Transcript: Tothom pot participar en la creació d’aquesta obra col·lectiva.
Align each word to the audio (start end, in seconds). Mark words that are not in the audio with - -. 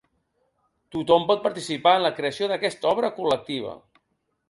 Tothom 0.95 1.27
pot 1.33 1.45
participar 1.45 1.95
en 1.99 2.07
la 2.07 2.13
creació 2.23 2.51
d’aquesta 2.53 2.93
obra 2.97 3.15
col·lectiva. 3.23 3.81